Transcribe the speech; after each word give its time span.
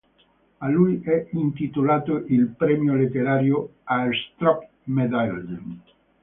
A 0.61 0.67
lui 0.67 0.99
è 1.03 1.27
intitolato 1.33 2.25
il 2.27 2.47
premio 2.57 2.95
letterario 2.95 3.73
Aarestrup-medaljen. 3.83 5.81